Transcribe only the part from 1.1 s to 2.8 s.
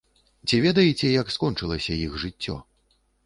як скончылася іх жыццё?